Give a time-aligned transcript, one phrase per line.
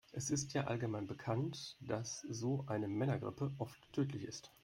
[0.13, 4.51] Es ist ja allgemein bekannt, dass so eine Männergrippe oft tödlich ist.